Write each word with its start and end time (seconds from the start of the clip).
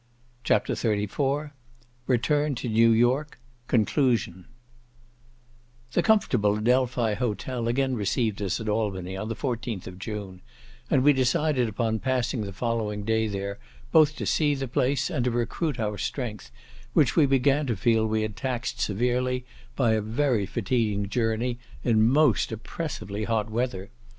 CHAPTER 0.43 0.73
XXXIV 0.73 1.51
Return 2.07 2.55
to 2.55 2.67
New 2.67 2.89
York—Conclusion 2.89 4.45
The 5.91 6.01
comfortable 6.01 6.57
Adelphi 6.57 7.13
Hotel 7.13 7.67
again 7.67 7.93
received 7.93 8.41
us 8.41 8.59
at 8.59 8.67
Albany, 8.67 9.15
on 9.15 9.29
the 9.29 9.35
14th 9.35 9.85
of 9.85 9.99
June, 9.99 10.41
and 10.89 11.03
we 11.03 11.13
decided 11.13 11.69
upon 11.69 11.99
passing 11.99 12.41
the 12.41 12.51
following 12.51 13.03
day 13.03 13.27
there, 13.27 13.59
both 13.91 14.15
to 14.15 14.25
see 14.25 14.55
the 14.55 14.67
place, 14.67 15.11
and 15.11 15.23
to 15.25 15.29
recruit 15.29 15.79
our 15.79 15.99
strength, 15.99 16.49
which 16.93 17.15
we 17.15 17.27
began 17.27 17.67
to 17.67 17.75
feel 17.77 18.07
we 18.07 18.23
had 18.23 18.35
taxed 18.35 18.79
severely 18.79 19.45
by 19.75 19.91
a 19.91 20.01
very 20.01 20.47
fatiguing 20.47 21.09
journey, 21.09 21.59
in 21.83 22.03
most 22.09 22.51
oppressively 22.51 23.25
hot 23.25 23.51
weather. 23.51 23.91